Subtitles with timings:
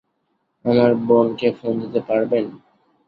[0.65, 2.45] আমার বোনকে ফোন দিতে পারবেন?